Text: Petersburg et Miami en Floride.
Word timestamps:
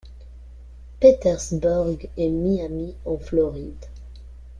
Petersburg 0.99 2.09
et 2.17 2.27
Miami 2.31 2.95
en 3.05 3.19
Floride. 3.19 3.85